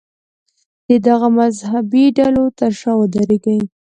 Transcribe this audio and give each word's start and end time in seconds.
د 0.87 0.89
دغو 1.05 1.27
مذهبي 1.39 2.05
ډلو 2.17 2.45
تر 2.59 2.71
شا 2.79 2.91
ودرېږي. 2.97 3.57